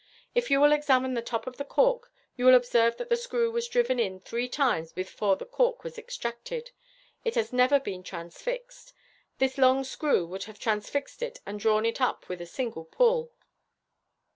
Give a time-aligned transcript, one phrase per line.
[0.33, 3.51] If you will examine the top of the cork, you will observe that the screw
[3.51, 6.71] was driven in three times before the cork was extracted.
[7.23, 8.95] It has never been transfixed.
[9.37, 13.31] This long screw would have transfixed it and drawn it up with a single pull.